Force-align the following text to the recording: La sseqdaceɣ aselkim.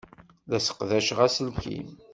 La 0.49 0.59
sseqdaceɣ 0.59 1.19
aselkim. 1.25 1.89